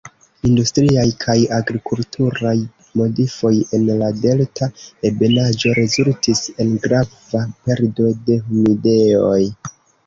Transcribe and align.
Industriaj 0.51 1.03
kaj 1.23 1.35
agrikulturaj 1.57 2.55
modifoj 3.01 3.53
en 3.79 3.85
la 4.01 4.09
delta 4.25 4.71
ebenaĵo 5.11 5.77
rezultis 5.83 6.45
en 6.65 6.75
grava 6.89 7.47
perdo 7.71 8.13
de 8.29 8.45
humidejoj. 8.51 9.43